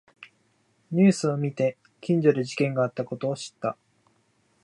[0.89, 3.77] ニュースを見て近所で事件があったことを知った